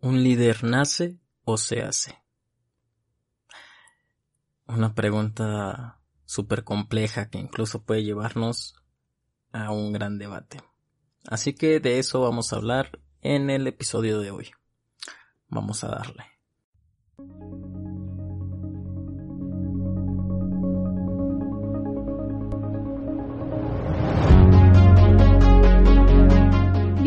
¿Un 0.00 0.22
líder 0.22 0.62
nace 0.62 1.18
o 1.44 1.56
se 1.56 1.82
hace? 1.82 2.22
Una 4.66 4.94
pregunta 4.94 6.00
súper 6.24 6.62
compleja 6.62 7.30
que 7.30 7.38
incluso 7.38 7.82
puede 7.82 8.04
llevarnos 8.04 8.76
a 9.50 9.72
un 9.72 9.92
gran 9.92 10.18
debate. 10.18 10.60
Así 11.26 11.54
que 11.54 11.80
de 11.80 11.98
eso 11.98 12.20
vamos 12.20 12.52
a 12.52 12.56
hablar 12.56 13.00
en 13.22 13.50
el 13.50 13.66
episodio 13.66 14.20
de 14.20 14.30
hoy. 14.30 14.50
Vamos 15.48 15.82
a 15.82 15.88
darle. 15.88 16.24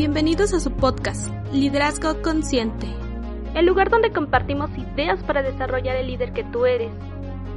Bienvenidos 0.01 0.51
a 0.55 0.59
su 0.59 0.71
podcast, 0.71 1.29
Liderazgo 1.53 2.23
Consciente. 2.23 2.87
El 3.53 3.67
lugar 3.67 3.91
donde 3.91 4.11
compartimos 4.11 4.71
ideas 4.75 5.21
para 5.21 5.43
desarrollar 5.43 5.95
el 5.95 6.07
líder 6.07 6.33
que 6.33 6.43
tú 6.43 6.65
eres. 6.65 6.91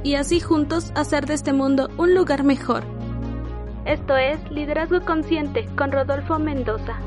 Y 0.03 0.13
así 0.13 0.39
juntos 0.39 0.91
hacer 0.93 1.25
de 1.25 1.33
este 1.33 1.53
mundo 1.53 1.89
un 1.97 2.13
lugar 2.13 2.43
mejor. 2.43 2.83
Esto 3.85 4.15
es 4.15 4.39
Liderazgo 4.51 5.03
Consciente 5.03 5.65
con 5.75 5.91
Rodolfo 5.91 6.37
Mendoza. 6.37 6.99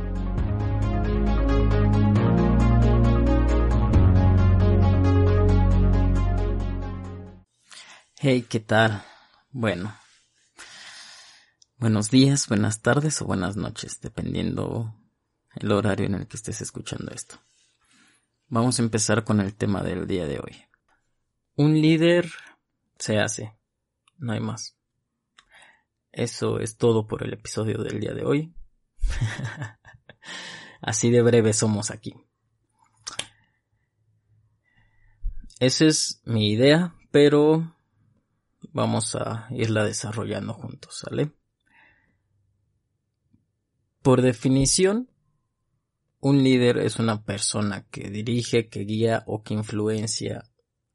Hey, 8.17 8.45
¿qué 8.51 8.59
tal? 8.59 9.05
Bueno. 9.53 9.95
Buenos 11.77 12.11
días, 12.11 12.49
buenas 12.49 12.83
tardes 12.83 13.23
o 13.23 13.25
buenas 13.25 13.55
noches, 13.57 14.01
dependiendo 14.01 14.98
el 15.61 15.73
horario 15.73 16.07
en 16.07 16.15
el 16.15 16.27
que 16.27 16.37
estés 16.37 16.61
escuchando 16.61 17.13
esto. 17.13 17.41
Vamos 18.49 18.79
a 18.79 18.83
empezar 18.83 19.25
con 19.25 19.41
el 19.41 19.55
tema 19.55 19.83
del 19.83 20.07
día 20.07 20.27
de 20.27 20.39
hoy. 20.39 20.65
Un 21.57 21.81
líder 21.81 22.31
se 22.99 23.19
hace, 23.19 23.57
no 24.17 24.33
hay 24.33 24.41
más. 24.41 24.77
Eso 26.13 26.59
es 26.59 26.77
todo 26.77 27.07
por 27.07 27.23
el 27.23 27.33
episodio 27.33 27.79
del 27.79 28.01
día 28.01 28.15
de 28.15 28.25
hoy. 28.25 28.55
Así 30.81 31.11
de 31.11 31.23
breve 31.23 31.53
somos 31.53 31.91
aquí. 31.91 32.15
Esa 35.61 35.87
es 35.87 36.23
mi 36.25 36.53
idea, 36.53 36.95
pero 37.11 37.77
vamos 38.73 39.17
a 39.17 39.49
irla 39.51 39.85
desarrollando 39.85 40.55
juntos, 40.55 40.99
¿sale? 40.99 41.33
Por 44.03 44.23
definición, 44.23 45.11
un 46.21 46.43
líder 46.43 46.79
es 46.79 46.99
una 46.99 47.23
persona 47.23 47.87
que 47.91 48.11
dirige, 48.11 48.69
que 48.69 48.81
guía 48.81 49.23
o 49.27 49.43
que 49.43 49.55
influencia 49.55 50.45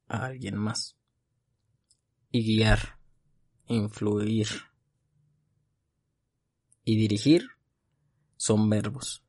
a 0.07 0.25
alguien 0.25 0.57
más. 0.57 0.97
Y 2.29 2.43
guiar, 2.43 2.99
influir 3.67 4.47
y 6.83 6.97
dirigir 6.97 7.47
son 8.35 8.69
verbos. 8.69 9.23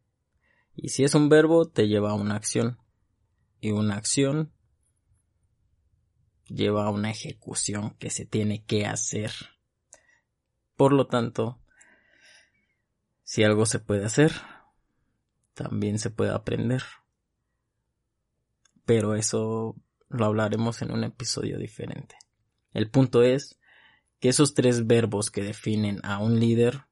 Y 0.74 0.88
si 0.88 1.04
es 1.04 1.14
un 1.14 1.28
verbo, 1.28 1.68
te 1.68 1.86
lleva 1.86 2.10
a 2.10 2.14
una 2.14 2.34
acción. 2.34 2.78
Y 3.60 3.70
una 3.70 3.96
acción 3.96 4.52
lleva 6.46 6.86
a 6.86 6.90
una 6.90 7.10
ejecución 7.10 7.96
que 7.98 8.10
se 8.10 8.26
tiene 8.26 8.64
que 8.64 8.86
hacer. 8.86 9.30
Por 10.76 10.92
lo 10.92 11.06
tanto, 11.06 11.62
si 13.22 13.44
algo 13.44 13.64
se 13.64 13.78
puede 13.78 14.04
hacer, 14.04 14.32
también 15.54 15.98
se 15.98 16.10
puede 16.10 16.32
aprender. 16.32 16.82
Pero 18.84 19.14
eso 19.14 19.76
lo 20.08 20.26
hablaremos 20.26 20.82
en 20.82 20.92
un 20.92 21.04
episodio 21.04 21.58
diferente. 21.58 22.16
El 22.72 22.90
punto 22.90 23.22
es 23.22 23.58
que 24.20 24.28
esos 24.28 24.54
tres 24.54 24.86
verbos 24.86 25.30
que 25.30 25.42
definen 25.42 26.00
a 26.04 26.18
un 26.18 26.38
líder 26.38 26.84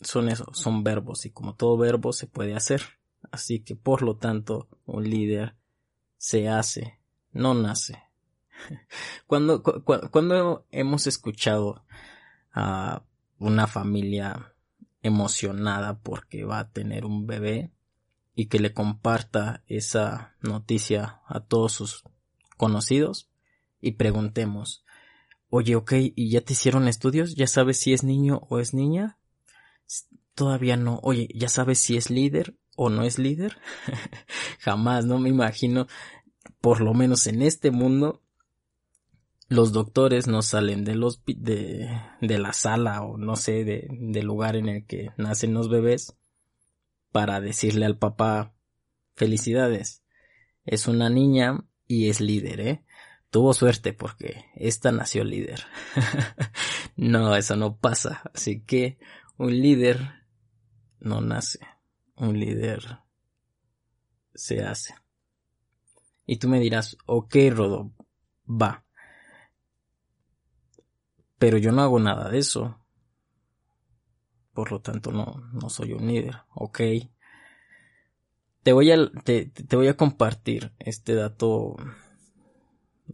son 0.00 0.28
eso, 0.28 0.46
son 0.52 0.84
verbos 0.84 1.24
y 1.26 1.30
como 1.30 1.54
todo 1.54 1.76
verbo 1.76 2.12
se 2.12 2.26
puede 2.26 2.54
hacer. 2.54 2.82
Así 3.30 3.60
que 3.60 3.74
por 3.74 4.02
lo 4.02 4.16
tanto 4.16 4.68
un 4.84 5.08
líder 5.08 5.56
se 6.16 6.48
hace, 6.48 7.00
no 7.32 7.54
nace. 7.54 8.02
Cuando, 9.26 9.62
cuando 9.62 10.66
hemos 10.70 11.06
escuchado 11.06 11.84
a 12.52 13.02
una 13.38 13.66
familia 13.66 14.55
emocionada 15.06 15.98
porque 16.00 16.44
va 16.44 16.58
a 16.58 16.70
tener 16.70 17.04
un 17.04 17.26
bebé 17.26 17.72
y 18.34 18.46
que 18.46 18.60
le 18.60 18.72
comparta 18.72 19.62
esa 19.66 20.34
noticia 20.42 21.22
a 21.26 21.40
todos 21.40 21.72
sus 21.72 22.04
conocidos 22.56 23.30
y 23.80 23.92
preguntemos, 23.92 24.84
oye, 25.48 25.76
ok, 25.76 25.92
¿y 26.14 26.30
ya 26.30 26.40
te 26.42 26.52
hicieron 26.52 26.88
estudios? 26.88 27.34
¿Ya 27.34 27.46
sabes 27.46 27.78
si 27.78 27.92
es 27.92 28.04
niño 28.04 28.46
o 28.48 28.58
es 28.58 28.74
niña? 28.74 29.18
Todavía 30.34 30.76
no. 30.76 31.00
Oye, 31.02 31.28
¿ya 31.34 31.48
sabes 31.48 31.78
si 31.78 31.96
es 31.96 32.10
líder 32.10 32.56
o 32.76 32.90
no 32.90 33.04
es 33.04 33.18
líder? 33.18 33.56
Jamás, 34.60 35.06
no 35.06 35.18
me 35.18 35.30
imagino, 35.30 35.86
por 36.60 36.80
lo 36.80 36.92
menos 36.92 37.26
en 37.26 37.42
este 37.42 37.70
mundo, 37.70 38.22
los 39.48 39.72
doctores 39.72 40.26
no 40.26 40.42
salen 40.42 40.84
de, 40.84 42.00
de 42.20 42.38
la 42.38 42.52
sala 42.52 43.02
o 43.02 43.16
no 43.16 43.36
sé, 43.36 43.64
de, 43.64 43.88
del 43.90 44.26
lugar 44.26 44.56
en 44.56 44.68
el 44.68 44.86
que 44.86 45.10
nacen 45.16 45.54
los 45.54 45.68
bebés 45.68 46.16
para 47.12 47.40
decirle 47.40 47.86
al 47.86 47.96
papá 47.96 48.54
felicidades. 49.14 50.02
Es 50.64 50.88
una 50.88 51.08
niña 51.08 51.64
y 51.86 52.08
es 52.08 52.20
líder, 52.20 52.60
¿eh? 52.60 52.84
Tuvo 53.30 53.54
suerte 53.54 53.92
porque 53.92 54.46
esta 54.56 54.90
nació 54.90 55.22
líder. 55.22 55.64
no, 56.96 57.36
eso 57.36 57.54
no 57.54 57.76
pasa. 57.76 58.22
Así 58.34 58.62
que 58.62 58.98
un 59.36 59.60
líder 59.60 60.26
no 60.98 61.20
nace. 61.20 61.60
Un 62.16 62.38
líder 62.40 63.00
se 64.34 64.64
hace. 64.64 64.94
Y 66.24 66.38
tú 66.38 66.48
me 66.48 66.58
dirás, 66.58 66.96
ok, 67.06 67.36
Rodo, 67.50 67.92
va 68.48 68.85
pero 71.38 71.58
yo 71.58 71.72
no 71.72 71.82
hago 71.82 71.98
nada 71.98 72.30
de 72.30 72.38
eso. 72.38 72.80
Por 74.52 74.72
lo 74.72 74.80
tanto, 74.80 75.12
no, 75.12 75.42
no 75.52 75.68
soy 75.68 75.92
un 75.92 76.06
líder. 76.06 76.36
Ok. 76.54 76.80
Te 78.62 78.72
voy 78.72 78.90
a, 78.90 79.10
te, 79.24 79.46
te 79.46 79.76
voy 79.76 79.88
a 79.88 79.96
compartir 79.96 80.72
este 80.78 81.14
dato 81.14 81.76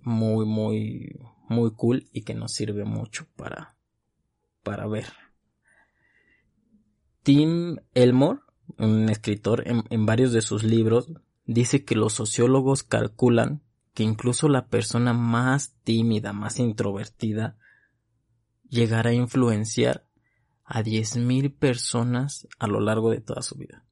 muy, 0.02 0.46
muy, 0.46 1.18
muy 1.48 1.72
cool 1.72 2.08
y 2.12 2.22
que 2.22 2.34
nos 2.34 2.52
sirve 2.52 2.84
mucho 2.84 3.26
para, 3.36 3.76
para 4.62 4.86
ver. 4.86 5.06
Tim 7.22 7.76
Elmore, 7.94 8.40
un 8.78 9.08
escritor, 9.08 9.68
en, 9.68 9.84
en, 9.90 10.06
varios 10.06 10.32
de 10.32 10.42
sus 10.42 10.64
libros, 10.64 11.12
dice 11.44 11.84
que 11.84 11.94
los 11.94 12.14
sociólogos 12.14 12.82
calculan 12.82 13.62
que 13.94 14.02
incluso 14.02 14.48
la 14.48 14.68
persona 14.68 15.12
más 15.12 15.76
tímida, 15.84 16.32
más 16.32 16.58
introvertida, 16.58 17.58
llegar 18.72 19.06
a 19.06 19.12
influenciar 19.12 20.08
a 20.64 20.82
10.000 20.82 21.54
personas 21.54 22.48
a 22.58 22.66
lo 22.66 22.80
largo 22.80 23.10
de 23.10 23.20
toda 23.20 23.42
su 23.42 23.56
vida. 23.56 23.84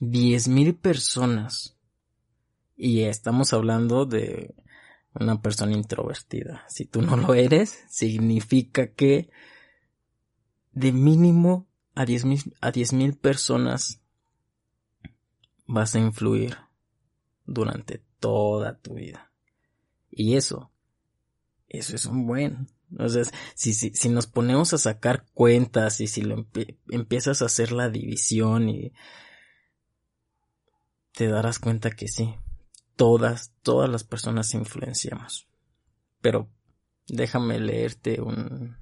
10.000 0.00 0.76
personas. 0.80 1.78
Y 2.76 3.02
estamos 3.02 3.52
hablando 3.52 4.04
de 4.04 4.56
una 5.14 5.40
persona 5.40 5.72
introvertida. 5.72 6.64
Si 6.68 6.86
tú 6.86 7.02
no 7.02 7.16
lo 7.16 7.34
eres, 7.34 7.84
significa 7.88 8.88
que 8.88 9.30
de 10.72 10.90
mínimo 10.90 11.68
a 11.94 12.04
10.000 12.04 12.52
a 12.60 12.72
10 12.72 13.16
personas 13.18 14.02
vas 15.66 15.94
a 15.94 16.00
influir 16.00 16.56
durante 17.46 18.02
toda 18.18 18.76
tu 18.80 18.94
vida. 18.94 19.30
Y 20.10 20.34
eso, 20.34 20.72
eso 21.68 21.94
es 21.94 22.06
un 22.06 22.26
buen, 22.26 22.66
entonces, 22.94 23.32
si, 23.56 23.74
si, 23.74 23.90
si 23.90 24.08
nos 24.08 24.28
ponemos 24.28 24.72
a 24.72 24.78
sacar 24.78 25.26
cuentas 25.34 26.00
y 26.00 26.06
si 26.06 26.22
lo 26.22 26.46
empiezas 26.90 27.42
a 27.42 27.46
hacer 27.46 27.72
la 27.72 27.90
división 27.90 28.68
y 28.68 28.92
te 31.10 31.26
darás 31.26 31.58
cuenta 31.58 31.90
que 31.90 32.06
sí, 32.06 32.36
todas, 32.94 33.52
todas 33.62 33.90
las 33.90 34.04
personas 34.04 34.54
influenciamos. 34.54 35.48
Pero 36.20 36.48
déjame 37.08 37.58
leerte 37.58 38.20
un, 38.20 38.76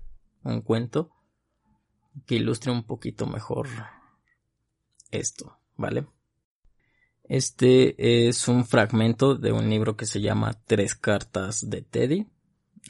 un 0.44 0.60
cuento 0.60 1.10
que 2.26 2.34
ilustre 2.34 2.70
un 2.70 2.84
poquito 2.84 3.26
mejor 3.26 3.66
esto, 5.10 5.58
¿vale? 5.78 6.06
Este 7.24 8.28
es 8.28 8.46
un 8.46 8.66
fragmento 8.66 9.36
de 9.36 9.52
un 9.52 9.70
libro 9.70 9.96
que 9.96 10.04
se 10.04 10.20
llama 10.20 10.52
Tres 10.66 10.94
cartas 10.94 11.70
de 11.70 11.80
Teddy 11.80 12.26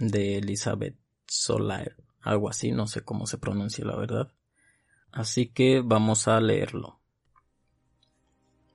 de 0.01 0.39
Elizabeth 0.39 1.02
Solar, 1.35 1.97
algo 2.21 2.51
así, 2.51 2.73
no 2.73 2.87
sé 2.87 3.01
cómo 3.01 3.27
se 3.27 3.39
pronuncia 3.39 3.87
la 3.87 3.97
verdad. 3.97 4.31
Así 5.11 5.47
que 5.47 5.81
vamos 5.83 6.29
a 6.29 6.39
leerlo. 6.43 7.01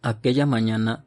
Aquella 0.01 0.47
mañana, 0.47 1.05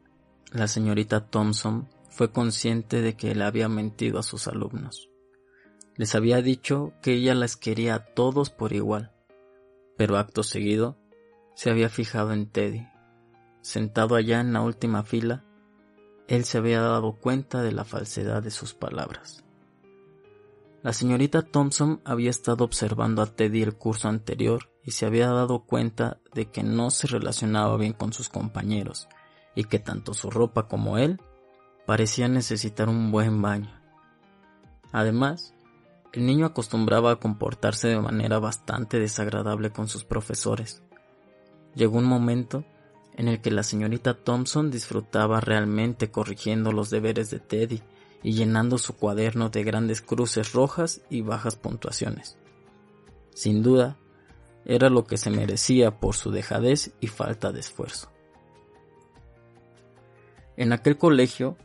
la 0.52 0.68
señorita 0.68 1.26
Thompson 1.26 1.88
fue 2.08 2.30
consciente 2.30 3.00
de 3.00 3.16
que 3.16 3.34
le 3.34 3.42
había 3.42 3.68
mentido 3.68 4.20
a 4.20 4.22
sus 4.22 4.46
alumnos. 4.46 5.10
Les 5.96 6.14
había 6.14 6.40
dicho 6.40 6.92
que 7.02 7.14
ella 7.14 7.34
las 7.34 7.56
quería 7.56 7.96
a 7.96 8.04
todos 8.04 8.50
por 8.50 8.72
igual, 8.72 9.10
pero 9.96 10.18
acto 10.18 10.44
seguido 10.44 10.98
se 11.56 11.68
había 11.68 11.88
fijado 11.88 12.32
en 12.32 12.46
Teddy. 12.46 12.86
Sentado 13.60 14.14
allá 14.14 14.40
en 14.40 14.52
la 14.52 14.60
última 14.60 15.02
fila, 15.02 15.44
él 16.28 16.44
se 16.44 16.58
había 16.58 16.80
dado 16.80 17.16
cuenta 17.16 17.60
de 17.62 17.72
la 17.72 17.84
falsedad 17.84 18.40
de 18.40 18.52
sus 18.52 18.72
palabras. 18.72 19.44
La 20.82 20.94
señorita 20.94 21.42
Thompson 21.42 22.00
había 22.06 22.30
estado 22.30 22.64
observando 22.64 23.20
a 23.20 23.26
Teddy 23.26 23.62
el 23.62 23.76
curso 23.76 24.08
anterior 24.08 24.70
y 24.82 24.92
se 24.92 25.04
había 25.04 25.28
dado 25.28 25.66
cuenta 25.66 26.18
de 26.32 26.46
que 26.46 26.62
no 26.62 26.90
se 26.90 27.06
relacionaba 27.06 27.76
bien 27.76 27.92
con 27.92 28.14
sus 28.14 28.30
compañeros 28.30 29.06
y 29.54 29.64
que 29.64 29.78
tanto 29.78 30.14
su 30.14 30.30
ropa 30.30 30.68
como 30.68 30.96
él 30.96 31.20
parecían 31.86 32.32
necesitar 32.32 32.88
un 32.88 33.12
buen 33.12 33.42
baño. 33.42 33.78
Además, 34.90 35.54
el 36.14 36.24
niño 36.24 36.46
acostumbraba 36.46 37.12
a 37.12 37.16
comportarse 37.16 37.88
de 37.88 38.00
manera 38.00 38.38
bastante 38.38 38.98
desagradable 38.98 39.70
con 39.70 39.86
sus 39.86 40.04
profesores. 40.04 40.82
Llegó 41.74 41.98
un 41.98 42.06
momento 42.06 42.64
en 43.16 43.28
el 43.28 43.42
que 43.42 43.50
la 43.50 43.64
señorita 43.64 44.14
Thompson 44.14 44.70
disfrutaba 44.70 45.40
realmente 45.40 46.10
corrigiendo 46.10 46.72
los 46.72 46.88
deberes 46.88 47.30
de 47.30 47.38
Teddy 47.38 47.82
y 48.22 48.32
llenando 48.32 48.78
su 48.78 48.96
cuaderno 48.96 49.48
de 49.48 49.64
grandes 49.64 50.02
cruces 50.02 50.52
rojas 50.52 51.00
y 51.10 51.22
bajas 51.22 51.56
puntuaciones. 51.56 52.36
Sin 53.34 53.62
duda, 53.62 53.96
era 54.64 54.90
lo 54.90 55.04
que 55.04 55.16
se 55.16 55.30
merecía 55.30 55.98
por 55.98 56.14
su 56.14 56.30
dejadez 56.30 56.92
y 57.00 57.06
falta 57.06 57.52
de 57.52 57.60
esfuerzo. 57.60 58.10
En 60.56 60.72
aquel 60.72 60.98
colegio 60.98 61.56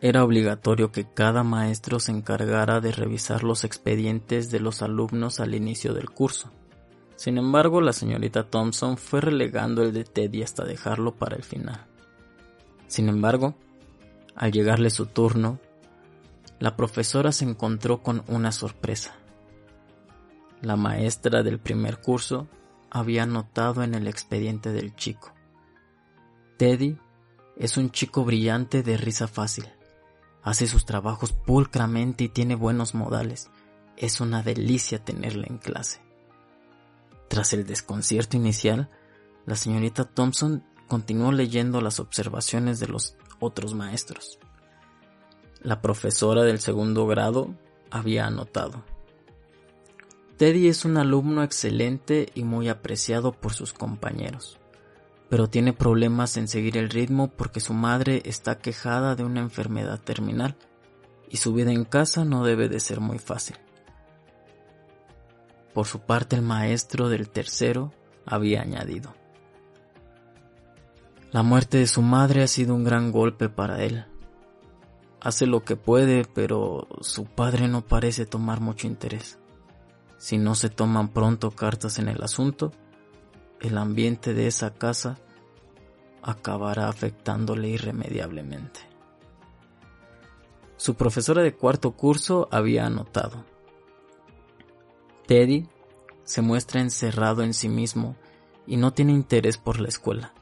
era 0.00 0.24
obligatorio 0.24 0.90
que 0.90 1.06
cada 1.06 1.44
maestro 1.44 2.00
se 2.00 2.10
encargara 2.10 2.80
de 2.80 2.90
revisar 2.90 3.44
los 3.44 3.62
expedientes 3.62 4.50
de 4.50 4.58
los 4.58 4.82
alumnos 4.82 5.38
al 5.38 5.54
inicio 5.54 5.94
del 5.94 6.10
curso. 6.10 6.50
Sin 7.14 7.38
embargo, 7.38 7.80
la 7.80 7.92
señorita 7.92 8.50
Thompson 8.50 8.96
fue 8.96 9.20
relegando 9.20 9.82
el 9.82 9.92
de 9.92 10.02
Teddy 10.02 10.42
hasta 10.42 10.64
dejarlo 10.64 11.14
para 11.14 11.36
el 11.36 11.44
final. 11.44 11.86
Sin 12.88 13.08
embargo, 13.08 13.54
al 14.34 14.50
llegarle 14.50 14.90
su 14.90 15.06
turno, 15.06 15.60
la 16.62 16.76
profesora 16.76 17.32
se 17.32 17.44
encontró 17.44 18.04
con 18.04 18.22
una 18.28 18.52
sorpresa. 18.52 19.16
La 20.60 20.76
maestra 20.76 21.42
del 21.42 21.58
primer 21.58 22.00
curso 22.00 22.46
había 22.88 23.26
notado 23.26 23.82
en 23.82 23.94
el 23.94 24.06
expediente 24.06 24.70
del 24.70 24.94
chico. 24.94 25.34
Teddy 26.58 26.96
es 27.56 27.76
un 27.76 27.90
chico 27.90 28.24
brillante 28.24 28.84
de 28.84 28.96
risa 28.96 29.26
fácil. 29.26 29.68
Hace 30.44 30.68
sus 30.68 30.84
trabajos 30.84 31.32
pulcramente 31.32 32.22
y 32.22 32.28
tiene 32.28 32.54
buenos 32.54 32.94
modales. 32.94 33.50
Es 33.96 34.20
una 34.20 34.44
delicia 34.44 35.04
tenerle 35.04 35.48
en 35.50 35.58
clase. 35.58 36.00
Tras 37.26 37.54
el 37.54 37.66
desconcierto 37.66 38.36
inicial, 38.36 38.88
la 39.46 39.56
señorita 39.56 40.04
Thompson 40.04 40.62
continuó 40.86 41.32
leyendo 41.32 41.80
las 41.80 41.98
observaciones 41.98 42.78
de 42.78 42.86
los 42.86 43.16
otros 43.40 43.74
maestros. 43.74 44.38
La 45.62 45.80
profesora 45.80 46.42
del 46.42 46.58
segundo 46.58 47.06
grado 47.06 47.54
había 47.88 48.26
anotado. 48.26 48.82
Teddy 50.36 50.66
es 50.66 50.84
un 50.84 50.96
alumno 50.96 51.44
excelente 51.44 52.32
y 52.34 52.42
muy 52.42 52.68
apreciado 52.68 53.30
por 53.30 53.52
sus 53.52 53.72
compañeros, 53.72 54.58
pero 55.28 55.46
tiene 55.46 55.72
problemas 55.72 56.36
en 56.36 56.48
seguir 56.48 56.76
el 56.76 56.90
ritmo 56.90 57.28
porque 57.28 57.60
su 57.60 57.74
madre 57.74 58.22
está 58.24 58.58
quejada 58.58 59.14
de 59.14 59.22
una 59.22 59.38
enfermedad 59.38 60.00
terminal 60.00 60.56
y 61.30 61.36
su 61.36 61.54
vida 61.54 61.70
en 61.70 61.84
casa 61.84 62.24
no 62.24 62.44
debe 62.44 62.68
de 62.68 62.80
ser 62.80 62.98
muy 62.98 63.20
fácil. 63.20 63.54
Por 65.74 65.86
su 65.86 66.00
parte 66.00 66.34
el 66.34 66.42
maestro 66.42 67.08
del 67.08 67.30
tercero 67.30 67.92
había 68.26 68.62
añadido. 68.62 69.14
La 71.30 71.44
muerte 71.44 71.78
de 71.78 71.86
su 71.86 72.02
madre 72.02 72.42
ha 72.42 72.48
sido 72.48 72.74
un 72.74 72.82
gran 72.82 73.12
golpe 73.12 73.48
para 73.48 73.84
él 73.84 74.06
hace 75.22 75.46
lo 75.46 75.62
que 75.62 75.76
puede, 75.76 76.24
pero 76.24 76.88
su 77.00 77.26
padre 77.26 77.68
no 77.68 77.82
parece 77.82 78.26
tomar 78.26 78.60
mucho 78.60 78.88
interés. 78.88 79.38
Si 80.18 80.36
no 80.36 80.56
se 80.56 80.68
toman 80.68 81.08
pronto 81.08 81.52
cartas 81.52 82.00
en 82.00 82.08
el 82.08 82.22
asunto, 82.22 82.72
el 83.60 83.78
ambiente 83.78 84.34
de 84.34 84.48
esa 84.48 84.74
casa 84.74 85.18
acabará 86.22 86.88
afectándole 86.88 87.68
irremediablemente. 87.68 88.80
Su 90.76 90.96
profesora 90.96 91.42
de 91.42 91.54
cuarto 91.54 91.92
curso 91.92 92.48
había 92.50 92.86
anotado. 92.86 93.44
Teddy 95.28 95.68
se 96.24 96.42
muestra 96.42 96.80
encerrado 96.80 97.44
en 97.44 97.54
sí 97.54 97.68
mismo 97.68 98.16
y 98.66 98.76
no 98.76 98.92
tiene 98.92 99.12
interés 99.12 99.56
por 99.56 99.78
la 99.78 99.88
escuela. 99.88 100.34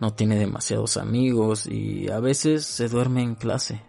No 0.00 0.14
tiene 0.14 0.36
demasiados 0.36 0.96
amigos 0.96 1.66
y 1.66 2.10
a 2.10 2.18
veces 2.18 2.66
se 2.66 2.88
duerme 2.88 3.22
en 3.22 3.36
clase. 3.36 3.82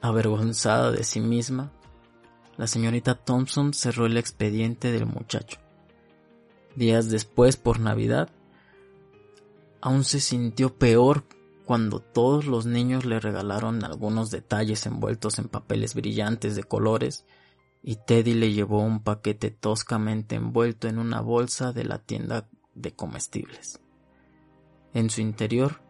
Avergonzada 0.00 0.92
de 0.92 1.02
sí 1.02 1.20
misma, 1.20 1.72
la 2.56 2.66
señorita 2.66 3.14
Thompson 3.14 3.74
cerró 3.74 4.06
el 4.06 4.16
expediente 4.16 4.92
del 4.92 5.06
muchacho. 5.06 5.58
Días 6.76 7.10
después, 7.10 7.56
por 7.56 7.80
Navidad, 7.80 8.30
aún 9.80 10.04
se 10.04 10.20
sintió 10.20 10.76
peor 10.76 11.24
cuando 11.64 12.00
todos 12.00 12.46
los 12.46 12.64
niños 12.66 13.04
le 13.04 13.20
regalaron 13.20 13.84
algunos 13.84 14.30
detalles 14.30 14.86
envueltos 14.86 15.38
en 15.38 15.48
papeles 15.48 15.94
brillantes 15.94 16.56
de 16.56 16.64
colores 16.64 17.26
y 17.82 17.96
Teddy 17.96 18.34
le 18.34 18.52
llevó 18.52 18.80
un 18.80 19.02
paquete 19.02 19.50
toscamente 19.50 20.36
envuelto 20.36 20.88
en 20.88 20.98
una 20.98 21.20
bolsa 21.20 21.72
de 21.72 21.84
la 21.84 21.98
tienda 21.98 22.48
de 22.74 22.92
comestibles. 22.94 23.80
En 24.94 25.10
su 25.10 25.20
interior 25.20 25.80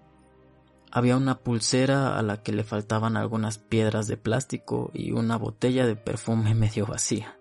había 0.90 1.17
una 1.17 1.40
pulsera 1.40 2.19
a 2.19 2.23
la 2.23 2.43
que 2.43 2.52
le 2.52 2.64
faltaban 2.64 3.17
algunas 3.17 3.58
piedras 3.58 4.06
de 4.06 4.17
plástico 4.17 4.90
y 4.94 5.12
una 5.12 5.37
botella 5.37 5.87
de 5.87 5.96
perfume 5.96 6.55
medio 6.56 6.87
vacía. 6.87 7.38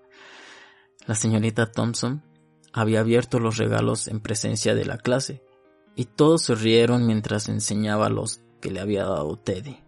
La 1.05 1.15
señorita 1.15 1.71
Thompson 1.71 2.23
había 2.73 2.99
abierto 2.99 3.39
los 3.39 3.57
regalos 3.57 4.07
en 4.07 4.19
presencia 4.19 4.75
de 4.75 4.85
la 4.85 4.97
clase 4.97 5.41
y 5.95 6.05
todos 6.05 6.44
se 6.44 6.55
rieron 6.55 7.07
mientras 7.07 7.49
enseñaba 7.49 8.09
los 8.09 8.41
que 8.61 8.71
le 8.71 8.81
había 8.81 9.03
dado 9.03 9.38
Teddy. 9.38 9.79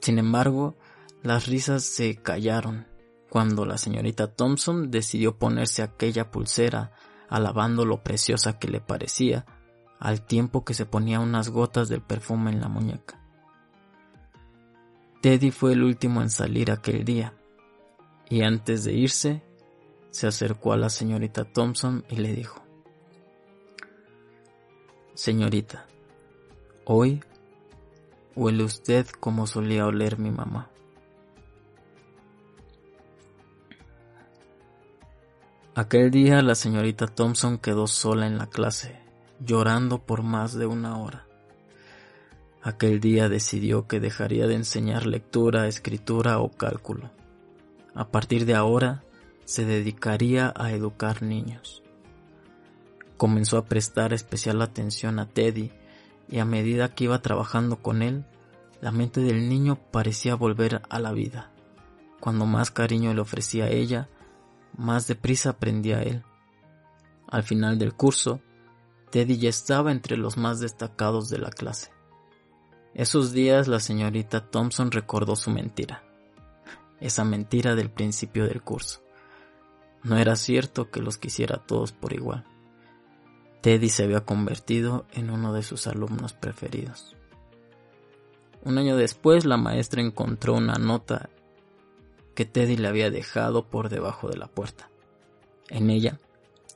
Sin 0.00 0.18
embargo, 0.18 0.76
las 1.22 1.46
risas 1.46 1.84
se 1.84 2.16
callaron 2.16 2.86
cuando 3.28 3.66
la 3.66 3.76
señorita 3.76 4.34
Thompson 4.34 4.90
decidió 4.90 5.38
ponerse 5.38 5.82
aquella 5.82 6.30
pulsera 6.30 6.92
alabando 7.28 7.84
lo 7.84 8.02
preciosa 8.02 8.58
que 8.58 8.68
le 8.68 8.80
parecía 8.80 9.44
al 9.98 10.22
tiempo 10.22 10.64
que 10.64 10.74
se 10.74 10.86
ponía 10.86 11.20
unas 11.20 11.48
gotas 11.48 11.88
del 11.88 12.02
perfume 12.02 12.50
en 12.50 12.60
la 12.60 12.68
muñeca. 12.68 13.20
Teddy 15.20 15.50
fue 15.50 15.72
el 15.72 15.82
último 15.82 16.22
en 16.22 16.30
salir 16.30 16.70
aquel 16.70 17.04
día, 17.04 17.34
y 18.28 18.42
antes 18.42 18.84
de 18.84 18.94
irse, 18.94 19.42
se 20.10 20.26
acercó 20.26 20.72
a 20.72 20.76
la 20.76 20.90
señorita 20.90 21.44
Thompson 21.44 22.04
y 22.08 22.16
le 22.16 22.32
dijo, 22.34 22.62
Señorita, 25.14 25.86
hoy 26.84 27.22
huele 28.36 28.62
usted 28.62 29.06
como 29.18 29.48
solía 29.48 29.86
oler 29.86 30.18
mi 30.18 30.30
mamá. 30.30 30.70
Aquel 35.74 36.10
día 36.10 36.42
la 36.42 36.54
señorita 36.54 37.06
Thompson 37.06 37.58
quedó 37.58 37.86
sola 37.88 38.26
en 38.26 38.38
la 38.38 38.46
clase 38.46 39.07
llorando 39.40 40.02
por 40.02 40.22
más 40.22 40.54
de 40.54 40.66
una 40.66 40.98
hora. 40.98 41.26
Aquel 42.62 43.00
día 43.00 43.28
decidió 43.28 43.86
que 43.86 44.00
dejaría 44.00 44.46
de 44.46 44.54
enseñar 44.54 45.06
lectura, 45.06 45.68
escritura 45.68 46.38
o 46.38 46.50
cálculo. 46.50 47.10
A 47.94 48.08
partir 48.08 48.46
de 48.46 48.54
ahora 48.54 49.04
se 49.44 49.64
dedicaría 49.64 50.52
a 50.56 50.72
educar 50.72 51.22
niños. 51.22 51.82
Comenzó 53.16 53.58
a 53.58 53.64
prestar 53.64 54.12
especial 54.12 54.60
atención 54.60 55.18
a 55.18 55.26
Teddy 55.26 55.72
y 56.28 56.38
a 56.38 56.44
medida 56.44 56.94
que 56.94 57.04
iba 57.04 57.22
trabajando 57.22 57.76
con 57.76 58.02
él, 58.02 58.24
la 58.80 58.92
mente 58.92 59.20
del 59.20 59.48
niño 59.48 59.76
parecía 59.90 60.34
volver 60.34 60.82
a 60.88 60.98
la 61.00 61.12
vida. 61.12 61.50
Cuando 62.20 62.46
más 62.46 62.70
cariño 62.70 63.14
le 63.14 63.20
ofrecía 63.20 63.64
a 63.64 63.70
ella, 63.70 64.08
más 64.76 65.06
deprisa 65.06 65.50
aprendía 65.50 66.02
él. 66.02 66.22
Al 67.28 67.42
final 67.42 67.78
del 67.78 67.94
curso, 67.94 68.40
Teddy 69.10 69.38
ya 69.38 69.48
estaba 69.48 69.92
entre 69.92 70.16
los 70.16 70.36
más 70.36 70.60
destacados 70.60 71.30
de 71.30 71.38
la 71.38 71.50
clase. 71.50 71.90
Esos 72.94 73.32
días 73.32 73.68
la 73.68 73.80
señorita 73.80 74.50
Thompson 74.50 74.90
recordó 74.90 75.36
su 75.36 75.50
mentira, 75.50 76.02
esa 77.00 77.24
mentira 77.24 77.74
del 77.74 77.90
principio 77.90 78.46
del 78.46 78.62
curso. 78.62 79.02
No 80.02 80.16
era 80.16 80.36
cierto 80.36 80.90
que 80.90 81.00
los 81.00 81.18
quisiera 81.18 81.58
todos 81.58 81.92
por 81.92 82.12
igual. 82.12 82.44
Teddy 83.60 83.88
se 83.88 84.04
había 84.04 84.24
convertido 84.24 85.06
en 85.12 85.30
uno 85.30 85.52
de 85.52 85.62
sus 85.62 85.86
alumnos 85.86 86.32
preferidos. 86.32 87.16
Un 88.62 88.78
año 88.78 88.96
después 88.96 89.44
la 89.44 89.56
maestra 89.56 90.02
encontró 90.02 90.54
una 90.54 90.74
nota 90.74 91.30
que 92.34 92.44
Teddy 92.44 92.76
le 92.76 92.88
había 92.88 93.10
dejado 93.10 93.66
por 93.66 93.88
debajo 93.88 94.28
de 94.28 94.36
la 94.36 94.46
puerta. 94.46 94.90
En 95.68 95.90
ella, 95.90 96.18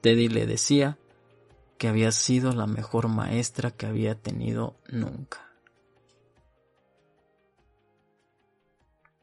Teddy 0.00 0.28
le 0.28 0.46
decía 0.46 0.98
que 1.82 1.88
había 1.88 2.12
sido 2.12 2.52
la 2.52 2.68
mejor 2.68 3.08
maestra 3.08 3.72
que 3.72 3.86
había 3.86 4.14
tenido 4.14 4.80
nunca. 4.88 5.52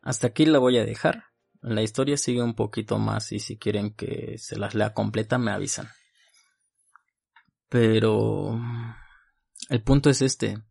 Hasta 0.01 0.27
aquí 0.27 0.45
la 0.45 0.59
voy 0.59 0.77
a 0.77 0.83
dejar. 0.83 1.23
La 1.61 1.83
historia 1.83 2.17
sigue 2.17 2.43
un 2.43 2.55
poquito 2.55 2.99
más 2.99 3.31
y 3.31 3.39
si 3.39 3.57
quieren 3.57 3.93
que 3.93 4.37
se 4.39 4.57
las 4.57 4.75
lea 4.75 4.93
completa 4.93 5.37
me 5.37 5.51
avisan. 5.51 5.87
Pero 7.69 8.59
el 9.69 9.81
punto 9.81 10.09
es 10.09 10.21
este. 10.21 10.61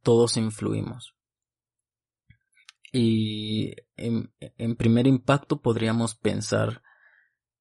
Todos 0.00 0.36
influimos. 0.36 1.16
Y 2.92 3.74
en, 3.96 4.32
en, 4.38 4.76
primer 4.76 5.08
impacto 5.08 5.60
podríamos 5.60 6.14
pensar 6.14 6.84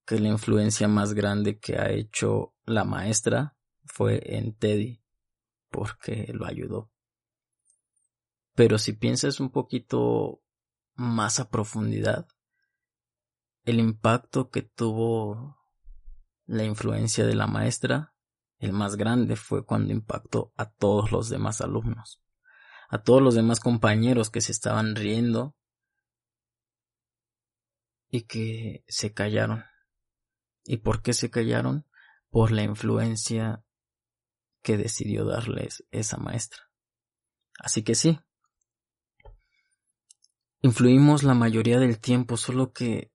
que 0.06 0.20
la 0.20 0.30
influencia 0.30 0.88
más 0.88 1.14
grande 1.14 1.60
que 1.60 1.78
ha 1.78 1.90
hecho 1.90 2.54
la 2.66 2.84
maestra 2.84 3.58
fue 3.86 4.38
en 4.38 4.56
Teddy, 4.56 5.04
porque 5.70 6.32
lo 6.34 6.46
ayudó. 6.46 6.92
Pero 8.54 8.78
si 8.78 8.94
piensas 8.94 9.40
un 9.40 9.52
poquito 9.52 10.42
más 10.94 11.40
a 11.40 11.50
profundidad, 11.50 12.28
el 13.64 13.80
impacto 13.80 14.50
que 14.50 14.62
tuvo 14.62 15.58
la 16.46 16.64
influencia 16.64 17.26
de 17.26 17.36
la 17.36 17.48
maestra, 17.48 18.14
el 18.60 18.72
más 18.72 18.96
grande 18.96 19.36
fue 19.36 19.66
cuando 19.66 19.92
impactó 19.92 20.54
a 20.56 20.70
todos 20.70 21.12
los 21.12 21.30
demás 21.30 21.62
alumnos, 21.62 22.22
a 22.90 23.02
todos 23.02 23.22
los 23.22 23.36
demás 23.36 23.60
compañeros 23.60 24.30
que 24.30 24.42
se 24.42 24.52
estaban 24.52 24.96
riendo 24.96 25.56
y 28.10 28.22
que 28.22 28.86
se 28.88 29.14
callaron. 29.14 29.66
¿Y 30.66 30.78
por 30.78 31.02
qué 31.02 31.14
se 31.14 31.30
callaron? 31.30 31.86
Por 32.30 32.52
la 32.52 32.64
influencia 32.64 33.64
que 34.62 34.78
decidió 34.78 35.26
darles 35.26 35.86
esa 35.92 36.18
maestra. 36.18 36.64
Así 37.60 37.84
que 37.84 37.96
sí, 37.96 38.20
influimos 40.62 41.24
la 41.24 41.36
mayoría 41.36 41.80
del 41.80 42.00
tiempo, 42.00 42.36
solo 42.36 42.74
que 42.74 43.14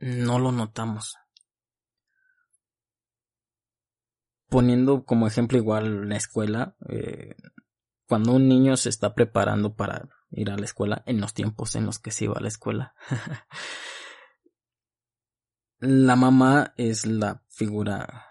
no 0.00 0.38
lo 0.38 0.50
notamos. 0.50 1.16
poniendo 4.52 5.04
como 5.04 5.26
ejemplo 5.26 5.56
igual 5.56 6.10
la 6.10 6.16
escuela, 6.16 6.76
eh, 6.90 7.36
cuando 8.06 8.34
un 8.34 8.48
niño 8.48 8.76
se 8.76 8.90
está 8.90 9.14
preparando 9.14 9.74
para 9.74 10.10
ir 10.30 10.50
a 10.50 10.58
la 10.58 10.66
escuela, 10.66 11.02
en 11.06 11.22
los 11.22 11.32
tiempos 11.32 11.74
en 11.74 11.86
los 11.86 11.98
que 11.98 12.10
se 12.10 12.26
iba 12.26 12.34
a 12.36 12.42
la 12.42 12.48
escuela, 12.48 12.94
la 15.84 16.14
mamá 16.14 16.74
es 16.76 17.06
la 17.06 17.42
figura 17.48 18.28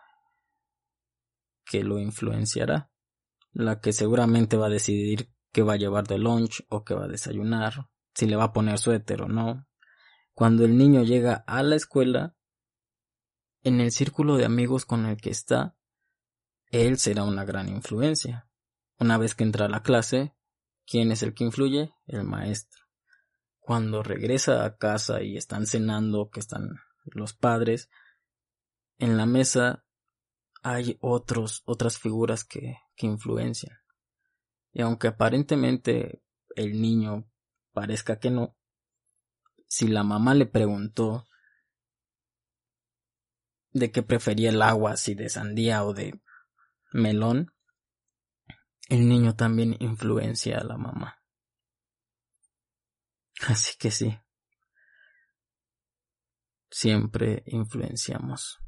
que 1.66 1.84
lo 1.84 2.00
influenciará, 2.00 2.94
la 3.52 3.82
que 3.82 3.92
seguramente 3.92 4.56
va 4.56 4.68
a 4.68 4.70
decidir 4.70 5.34
qué 5.52 5.62
va 5.62 5.74
a 5.74 5.78
llevar 5.78 6.08
de 6.08 6.18
lunch 6.18 6.66
o 6.70 6.86
qué 6.86 6.94
va 6.94 7.04
a 7.04 7.10
desayunar, 7.10 7.90
si 8.16 8.26
le 8.26 8.38
va 8.38 8.46
a 8.46 8.54
poner 8.54 8.80
suéter 8.80 9.24
o 9.24 9.28
no. 9.28 9.68
Cuando 10.34 10.64
el 10.64 10.78
niño 10.78 11.04
llega 11.04 11.44
a 11.46 11.62
la 11.62 11.76
escuela, 11.76 12.38
en 13.64 13.82
el 13.82 13.92
círculo 13.92 14.38
de 14.38 14.46
amigos 14.46 14.86
con 14.86 15.06
el 15.06 15.18
que 15.18 15.32
está, 15.32 15.76
él 16.68 16.98
será 17.00 17.26
una 17.26 17.44
gran 17.44 17.68
influencia. 17.68 18.50
Una 18.98 19.18
vez 19.18 19.36
que 19.36 19.44
entra 19.44 19.66
a 19.66 19.70
la 19.70 19.84
clase, 19.84 20.34
¿quién 20.86 21.12
es 21.12 21.22
el 21.22 21.34
que 21.34 21.44
influye? 21.44 21.94
El 22.06 22.24
maestro. 22.24 22.86
Cuando 23.60 24.04
regresa 24.04 24.64
a 24.64 24.78
casa 24.78 25.22
y 25.22 25.36
están 25.36 25.66
cenando, 25.66 26.30
que 26.30 26.40
están 26.40 26.78
los 27.06 27.34
padres, 27.34 27.90
en 28.98 29.18
la 29.18 29.26
mesa 29.26 29.86
hay 30.64 30.98
otros, 31.02 31.64
otras 31.66 31.98
figuras 31.98 32.44
que, 32.44 32.78
que 32.96 33.08
influencian. 33.08 33.78
Y 34.74 34.82
aunque 34.82 35.08
aparentemente 35.08 36.24
el 36.56 36.82
niño 36.82 37.30
parezca 37.74 38.20
que 38.20 38.30
no, 38.30 38.56
si 39.68 39.88
la 39.88 40.04
mamá 40.04 40.34
le 40.34 40.46
preguntó 40.46 41.28
de 43.72 43.92
qué 43.92 44.04
prefería 44.04 44.50
el 44.50 44.62
agua, 44.62 44.98
si 44.98 45.16
de 45.16 45.30
sandía 45.30 45.84
o 45.84 45.94
de 45.94 46.22
melón, 46.92 47.54
el 48.90 49.08
niño 49.08 49.36
también 49.36 49.78
influencia 49.80 50.58
a 50.58 50.64
la 50.64 50.78
mamá. 50.78 51.24
Así 53.48 53.78
que 53.78 53.90
sí, 53.92 54.20
siempre 56.72 57.44
influenciamos. 57.46 58.60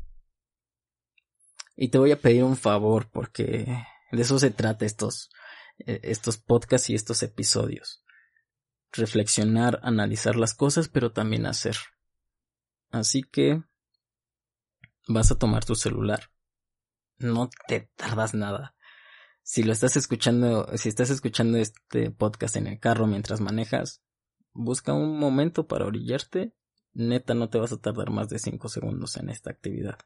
Y 1.76 1.88
te 1.90 1.98
voy 1.98 2.12
a 2.12 2.20
pedir 2.20 2.44
un 2.44 2.56
favor 2.56 3.10
porque 3.10 3.66
de 4.12 4.22
eso 4.22 4.38
se 4.38 4.52
trata 4.52 4.86
estos, 4.86 5.32
eh, 5.80 6.02
estos 6.04 6.38
podcasts 6.38 6.92
y 6.92 6.94
estos 6.94 7.24
episodios. 7.24 8.04
Reflexionar, 8.92 9.80
analizar 9.82 10.36
las 10.36 10.54
cosas, 10.54 10.88
pero 10.88 11.12
también 11.12 11.48
hacer. 11.48 11.78
Así 12.92 13.24
que 13.24 13.64
vas 15.08 15.32
a 15.32 15.40
tomar 15.40 15.66
tu 15.66 15.74
celular 15.74 16.30
no 17.24 17.50
te 17.68 17.90
tardas 17.96 18.34
nada. 18.34 18.76
Si 19.42 19.64
lo 19.64 19.74
estás 19.74 19.98
escuchando, 19.98 20.70
si 20.78 20.90
estás 20.90 21.10
escuchando 21.10 21.58
este 21.58 22.12
podcast 22.12 22.56
en 22.56 22.68
el 22.68 22.80
carro 22.80 23.08
mientras 23.08 23.42
manejas, 23.42 24.02
busca 24.54 24.94
un 24.94 25.18
momento 25.18 25.68
para 25.68 25.86
orillarte. 25.86 26.54
Neta, 26.94 27.34
no 27.34 27.50
te 27.50 27.58
vas 27.58 27.72
a 27.72 27.78
tardar 27.82 28.12
más 28.12 28.30
de 28.30 28.40
5 28.40 28.70
segundos 28.70 29.18
en 29.18 29.30
esta 29.30 29.52
actividad. 29.52 29.98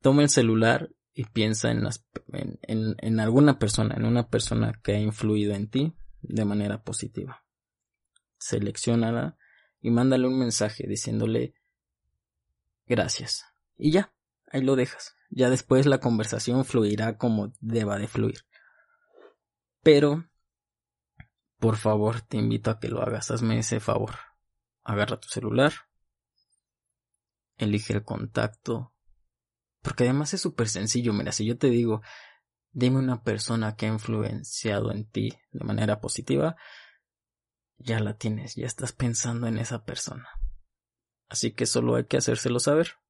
Toma 0.00 0.22
el 0.22 0.28
celular 0.28 0.90
y 1.14 1.24
piensa 1.24 1.70
en, 1.70 3.20
alguna 3.20 3.58
persona, 3.58 3.94
en 3.94 4.06
una 4.06 4.28
persona 4.28 4.72
que 4.82 4.94
ha 4.94 4.98
influido 4.98 5.54
en 5.54 5.68
ti 5.68 5.94
de 6.22 6.44
manera 6.44 6.82
positiva. 6.82 7.44
Selecciónala 8.38 9.36
y 9.80 9.90
mándale 9.90 10.26
un 10.26 10.38
mensaje 10.38 10.86
diciéndole 10.88 11.54
gracias. 12.86 13.44
Y 13.76 13.92
ya, 13.92 14.12
ahí 14.50 14.62
lo 14.62 14.74
dejas. 14.74 15.14
Ya 15.30 15.50
después 15.50 15.86
la 15.86 15.98
conversación 15.98 16.64
fluirá 16.64 17.18
como 17.18 17.52
deba 17.60 17.98
de 17.98 18.08
fluir. 18.08 18.46
Pero, 19.82 20.28
por 21.58 21.76
favor, 21.76 22.20
te 22.22 22.38
invito 22.38 22.70
a 22.70 22.78
que 22.78 22.88
lo 22.88 23.02
hagas. 23.02 23.30
Hazme 23.30 23.58
ese 23.58 23.80
favor. 23.80 24.14
Agarra 24.84 25.20
tu 25.20 25.28
celular. 25.28 25.72
Elige 27.56 27.92
el 27.92 28.04
contacto. 28.04 28.92
Porque 29.82 30.04
además 30.04 30.34
es 30.34 30.40
súper 30.40 30.68
sencillo. 30.68 31.12
Mira, 31.12 31.32
si 31.32 31.46
yo 31.46 31.58
te 31.58 31.68
digo, 31.68 32.02
dime 32.70 32.98
una 32.98 33.22
persona 33.22 33.76
que 33.76 33.86
ha 33.86 33.90
influenciado 33.90 34.92
en 34.92 35.04
ti 35.04 35.32
de 35.50 35.64
manera 35.64 36.00
positiva, 36.00 36.56
ya 37.78 37.98
la 37.98 38.16
tienes, 38.16 38.54
ya 38.54 38.66
estás 38.66 38.92
pensando 38.92 39.46
en 39.46 39.58
esa 39.58 39.84
persona. 39.84 40.28
Así 41.28 41.52
que 41.52 41.66
solo 41.66 41.96
hay 41.96 42.04
que 42.04 42.18
hacérselo 42.18 42.60
saber 42.60 43.02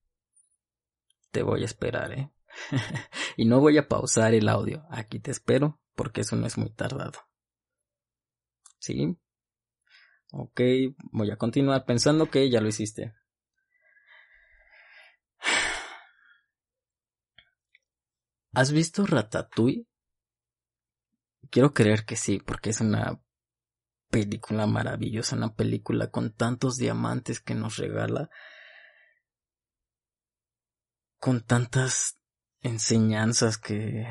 te 1.33 1.43
voy 1.43 1.63
a 1.63 1.65
esperar, 1.65 2.13
¿eh? 2.13 2.31
y 3.37 3.47
no 3.47 3.59
voy 3.59 3.79
a 3.79 3.89
pausar 3.89 4.35
el 4.35 4.49
audio. 4.49 4.87
Aquí 4.91 5.19
te 5.19 5.33
espero 5.33 5.81
porque 5.97 6.21
eso 6.21 6.37
no 6.37 6.47
es 6.47 6.57
muy 6.59 6.71
tardado. 6.71 7.19
¿Sí? 8.79 9.19
Ok, 10.35 10.61
voy 11.13 11.31
a 11.31 11.37
continuar 11.37 11.85
pensando 11.85 12.31
que 12.31 12.49
ya 12.51 12.63
lo 12.63 12.69
hiciste. 12.69 13.15
¿Has 18.55 18.73
visto 18.73 19.05
Ratatouille? 19.05 19.87
Quiero 21.51 21.75
creer 21.75 22.07
que 22.07 22.17
sí, 22.17 22.39
porque 22.39 22.71
es 22.71 22.81
una 22.81 23.21
película 24.11 24.67
maravillosa, 24.67 25.37
una 25.37 25.55
película 25.55 26.11
con 26.11 26.33
tantos 26.33 26.77
diamantes 26.77 27.41
que 27.41 27.55
nos 27.55 27.77
regala 27.77 28.31
con 31.19 31.43
tantas 31.43 32.19
enseñanzas 32.63 33.59
que 33.59 34.07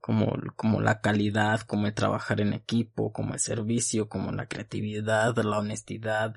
como, 0.00 0.32
como 0.56 0.80
la 0.80 1.00
calidad, 1.00 1.60
como 1.62 1.86
el 1.86 1.94
trabajar 1.94 2.40
en 2.40 2.52
equipo, 2.52 3.12
como 3.12 3.34
el 3.34 3.40
servicio, 3.40 4.08
como 4.08 4.32
la 4.32 4.46
creatividad, 4.46 5.36
la 5.36 5.58
honestidad, 5.58 6.34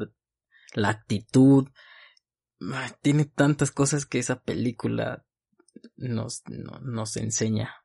la 0.74 0.90
actitud. 0.90 1.68
Tiene 3.02 3.26
tantas 3.26 3.72
cosas 3.72 4.06
que 4.06 4.20
esa 4.20 4.42
película 4.42 5.26
nos, 5.96 6.44
nos 6.48 7.18
enseña. 7.18 7.76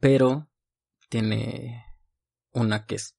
Pero 0.00 0.50
tiene 1.08 1.84
una 2.52 2.86
que 2.86 2.96
es 2.96 3.16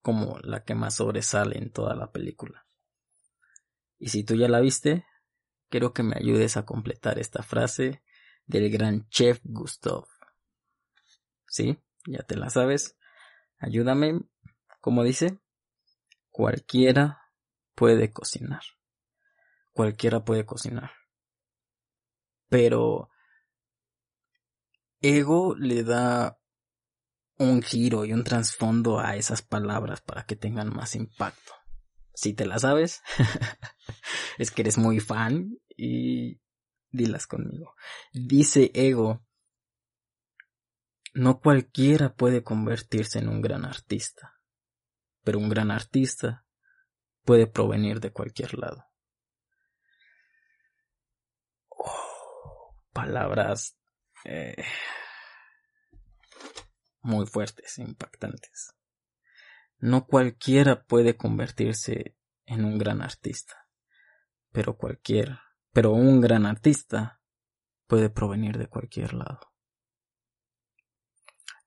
como 0.00 0.38
la 0.40 0.64
que 0.64 0.74
más 0.74 0.96
sobresale 0.96 1.58
en 1.58 1.72
toda 1.72 1.94
la 1.94 2.12
película 2.12 2.66
Y 3.98 4.08
si 4.08 4.22
tú 4.22 4.34
ya 4.34 4.48
la 4.48 4.60
viste, 4.60 5.06
quiero 5.70 5.92
que 5.92 6.02
me 6.02 6.16
ayudes 6.16 6.56
a 6.56 6.66
completar 6.66 7.18
esta 7.18 7.42
frase 7.42 8.03
del 8.46 8.70
gran 8.70 9.08
chef 9.08 9.40
Gustav. 9.44 10.04
¿Sí? 11.46 11.78
Ya 12.06 12.22
te 12.22 12.36
la 12.36 12.50
sabes. 12.50 12.96
Ayúdame. 13.58 14.20
Como 14.80 15.02
dice, 15.02 15.38
cualquiera 16.30 17.30
puede 17.74 18.12
cocinar. 18.12 18.62
Cualquiera 19.72 20.24
puede 20.24 20.44
cocinar. 20.44 20.92
Pero 22.48 23.10
ego 25.00 25.54
le 25.54 25.82
da 25.82 26.38
un 27.38 27.62
giro 27.62 28.04
y 28.04 28.12
un 28.12 28.24
trasfondo 28.24 29.00
a 29.00 29.16
esas 29.16 29.42
palabras 29.42 30.00
para 30.00 30.24
que 30.24 30.36
tengan 30.36 30.74
más 30.74 30.94
impacto. 30.94 31.52
Si 32.14 32.32
te 32.32 32.46
la 32.46 32.58
sabes, 32.58 33.02
es 34.38 34.50
que 34.50 34.62
eres 34.62 34.78
muy 34.78 35.00
fan 35.00 35.58
y 35.76 36.40
dilas 36.94 37.26
conmigo. 37.26 37.74
Dice 38.12 38.70
Ego, 38.74 39.26
no 41.12 41.40
cualquiera 41.40 42.14
puede 42.14 42.42
convertirse 42.42 43.18
en 43.18 43.28
un 43.28 43.40
gran 43.40 43.64
artista, 43.64 44.40
pero 45.22 45.38
un 45.38 45.48
gran 45.48 45.70
artista 45.70 46.44
puede 47.24 47.46
provenir 47.46 48.00
de 48.00 48.12
cualquier 48.12 48.58
lado. 48.58 48.86
Oh, 51.68 52.76
palabras 52.92 53.76
eh, 54.24 54.64
muy 57.02 57.26
fuertes 57.26 57.78
impactantes. 57.78 58.74
No 59.78 60.06
cualquiera 60.06 60.84
puede 60.84 61.16
convertirse 61.16 62.16
en 62.46 62.64
un 62.64 62.78
gran 62.78 63.02
artista, 63.02 63.68
pero 64.52 64.76
cualquiera, 64.76 65.43
pero 65.74 65.92
un 65.92 66.22
gran 66.22 66.46
artista 66.46 67.20
puede 67.86 68.08
provenir 68.08 68.56
de 68.56 68.68
cualquier 68.68 69.12
lado. 69.12 69.52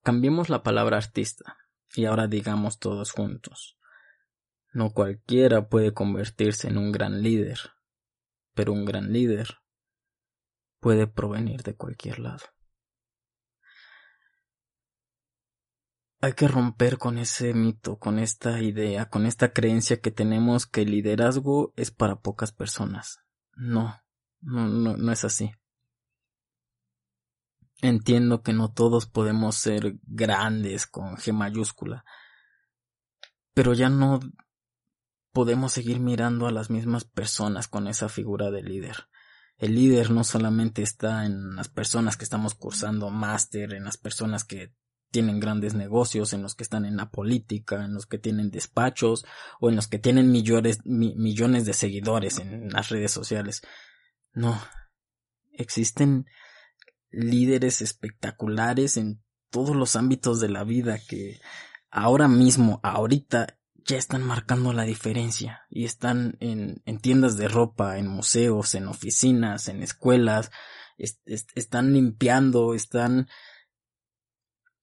Cambiemos 0.01 0.49
la 0.49 0.63
palabra 0.63 0.97
artista 0.97 1.57
y 1.93 2.05
ahora 2.05 2.27
digamos 2.27 2.79
todos 2.79 3.11
juntos. 3.11 3.77
No 4.73 4.91
cualquiera 4.91 5.69
puede 5.69 5.93
convertirse 5.93 6.69
en 6.69 6.77
un 6.77 6.91
gran 6.91 7.21
líder, 7.21 7.59
pero 8.55 8.73
un 8.73 8.85
gran 8.85 9.13
líder 9.13 9.59
puede 10.79 11.05
provenir 11.05 11.61
de 11.61 11.75
cualquier 11.75 12.19
lado. 12.19 12.45
hay 16.19 16.33
que 16.33 16.47
romper 16.47 16.97
con 16.97 17.19
ese 17.19 17.53
mito, 17.53 17.99
con 17.99 18.17
esta 18.17 18.59
idea, 18.59 19.07
con 19.07 19.27
esta 19.27 19.53
creencia 19.53 20.01
que 20.01 20.09
tenemos 20.09 20.65
que 20.65 20.81
el 20.81 20.89
liderazgo 20.91 21.73
es 21.75 21.91
para 21.91 22.21
pocas 22.21 22.51
personas. 22.51 23.26
No, 23.57 23.99
no, 24.41 24.67
no, 24.67 24.95
no 24.95 25.11
es 25.11 25.25
así. 25.25 25.51
Entiendo 27.81 28.41
que 28.41 28.53
no 28.53 28.71
todos 28.71 29.05
podemos 29.05 29.55
ser 29.55 29.97
grandes 30.03 30.87
con 30.87 31.15
G 31.17 31.33
mayúscula, 31.33 32.05
pero 33.53 33.73
ya 33.73 33.89
no 33.89 34.19
podemos 35.31 35.73
seguir 35.73 35.99
mirando 35.99 36.47
a 36.47 36.51
las 36.51 36.69
mismas 36.69 37.03
personas 37.03 37.67
con 37.67 37.87
esa 37.87 38.09
figura 38.09 38.49
de 38.49 38.63
líder. 38.63 39.07
El 39.57 39.75
líder 39.75 40.11
no 40.11 40.23
solamente 40.23 40.83
está 40.83 41.25
en 41.25 41.55
las 41.55 41.67
personas 41.67 42.17
que 42.17 42.23
estamos 42.23 42.55
cursando 42.55 43.09
máster, 43.09 43.73
en 43.73 43.85
las 43.85 43.97
personas 43.97 44.43
que 44.43 44.73
tienen 45.11 45.39
grandes 45.39 45.73
negocios, 45.73 46.33
en 46.33 46.41
los 46.41 46.55
que 46.55 46.63
están 46.63 46.85
en 46.85 46.97
la 46.97 47.09
política, 47.09 47.83
en 47.83 47.93
los 47.93 48.05
que 48.05 48.17
tienen 48.17 48.51
despachos 48.51 49.25
o 49.59 49.69
en 49.69 49.75
los 49.75 49.87
que 49.87 49.99
tienen 49.99 50.31
millones, 50.31 50.79
millones 50.85 51.65
de 51.65 51.73
seguidores 51.73 52.39
en 52.39 52.69
las 52.69 52.89
redes 52.89 53.11
sociales. 53.11 53.61
No, 54.33 54.61
existen 55.51 56.25
líderes 57.09 57.81
espectaculares 57.81 58.97
en 58.97 59.23
todos 59.49 59.75
los 59.75 59.95
ámbitos 59.95 60.39
de 60.39 60.49
la 60.49 60.63
vida 60.63 60.99
que 60.99 61.39
ahora 61.89 62.27
mismo, 62.27 62.79
ahorita, 62.83 63.57
ya 63.85 63.97
están 63.97 64.21
marcando 64.21 64.73
la 64.73 64.83
diferencia 64.83 65.61
y 65.69 65.85
están 65.85 66.35
en, 66.41 66.81
en 66.85 66.99
tiendas 66.99 67.37
de 67.37 67.47
ropa, 67.47 67.97
en 67.97 68.07
museos, 68.07 68.75
en 68.75 68.87
oficinas, 68.87 69.69
en 69.69 69.81
escuelas, 69.81 70.51
están 70.97 71.93
limpiando, 71.93 72.73
están 72.73 73.29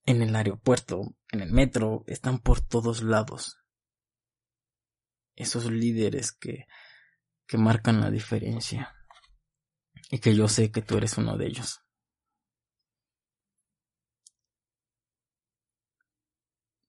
en 0.07 0.23
el 0.23 0.35
aeropuerto, 0.37 1.17
en 1.33 1.41
el 1.41 1.53
metro, 1.53 2.05
están 2.07 2.39
por 2.39 2.61
todos 2.61 3.03
lados. 3.03 3.59
Esos 5.35 5.71
líderes 5.71 6.33
que, 6.33 6.67
que 7.47 7.59
marcan 7.59 8.01
la 8.01 8.11
diferencia. 8.11 8.95
Y 10.11 10.19
que 10.19 10.35
yo 10.35 10.49
sé 10.49 10.71
que 10.71 10.83
tú 10.83 10.97
eres 10.97 11.17
uno 11.17 11.37
de 11.37 11.47
ellos. 11.47 11.81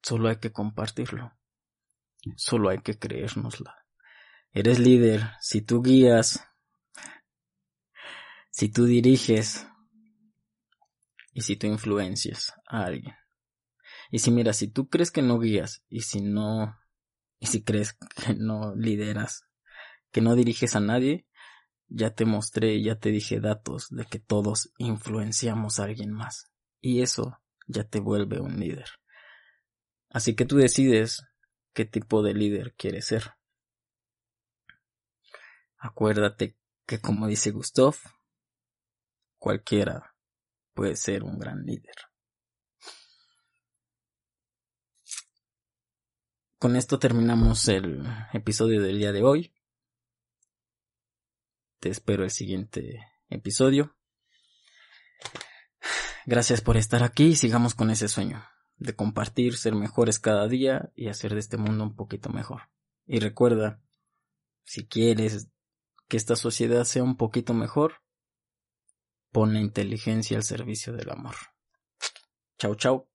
Solo 0.03 0.29
hay 0.29 0.37
que 0.37 0.51
compartirlo. 0.51 1.33
Solo 2.35 2.69
hay 2.69 2.79
que 2.79 2.99
creérnosla. 2.99 3.85
Eres 4.51 4.79
líder 4.79 5.31
si 5.41 5.61
tú 5.61 5.81
guías, 5.81 6.47
si 8.51 8.69
tú 8.69 8.85
diriges, 8.85 9.67
y 11.35 11.41
si 11.41 11.57
tú 11.57 11.67
influencias 11.67 12.53
a 12.65 12.85
alguien. 12.85 13.13
Y 14.09 14.19
si 14.19 14.31
mira, 14.31 14.53
si 14.53 14.69
tú 14.69 14.87
crees 14.87 15.11
que 15.11 15.21
no 15.21 15.37
guías 15.37 15.83
y 15.89 16.01
si 16.01 16.21
no, 16.21 16.79
y 17.39 17.47
si 17.47 17.61
crees 17.61 17.93
que 17.93 18.33
no 18.33 18.73
lideras, 18.73 19.43
que 20.11 20.21
no 20.21 20.33
diriges 20.35 20.77
a 20.77 20.79
nadie, 20.79 21.27
ya 21.89 22.15
te 22.15 22.23
mostré, 22.23 22.81
ya 22.81 22.97
te 22.99 23.09
dije 23.09 23.41
datos 23.41 23.89
de 23.89 24.05
que 24.05 24.17
todos 24.17 24.71
influenciamos 24.77 25.79
a 25.79 25.83
alguien 25.83 26.13
más. 26.13 26.53
Y 26.79 27.01
eso 27.01 27.41
ya 27.67 27.83
te 27.83 27.99
vuelve 27.99 28.39
un 28.39 28.57
líder. 28.57 28.87
Así 30.09 30.35
que 30.35 30.45
tú 30.45 30.55
decides 30.55 31.21
qué 31.73 31.83
tipo 31.83 32.23
de 32.23 32.33
líder 32.33 32.75
quieres 32.75 33.07
ser. 33.07 33.33
Acuérdate 35.77 36.57
que 36.85 37.01
como 37.01 37.27
dice 37.27 37.51
Gustav, 37.51 37.95
cualquiera 39.37 40.14
puede 40.75 40.95
ser 40.95 41.23
un 41.23 41.39
gran 41.39 41.63
líder. 41.63 41.95
Con 46.59 46.75
esto 46.75 46.99
terminamos 46.99 47.67
el 47.69 48.03
episodio 48.33 48.81
del 48.81 48.99
día 48.99 49.11
de 49.11 49.23
hoy. 49.23 49.53
Te 51.79 51.89
espero 51.89 52.23
el 52.23 52.31
siguiente 52.31 53.07
episodio. 53.29 53.95
Gracias 56.25 56.61
por 56.61 56.77
estar 56.77 57.03
aquí 57.03 57.27
y 57.27 57.35
sigamos 57.35 57.73
con 57.73 57.89
ese 57.89 58.07
sueño 58.07 58.43
de 58.77 58.95
compartir, 58.95 59.55
ser 59.55 59.75
mejores 59.75 60.19
cada 60.19 60.47
día 60.47 60.91
y 60.95 61.07
hacer 61.07 61.33
de 61.33 61.39
este 61.39 61.57
mundo 61.57 61.83
un 61.83 61.95
poquito 61.95 62.29
mejor. 62.29 62.63
Y 63.05 63.19
recuerda, 63.19 63.81
si 64.63 64.87
quieres 64.87 65.49
que 66.07 66.17
esta 66.17 66.35
sociedad 66.35 66.83
sea 66.83 67.03
un 67.03 67.15
poquito 67.15 67.53
mejor, 67.53 68.01
Pon 69.35 69.57
inteligencia 69.57 70.37
al 70.37 70.43
servicio 70.43 70.93
del 70.93 71.09
amor. 71.09 71.35
Chau, 72.57 72.73
chau. 72.75 73.09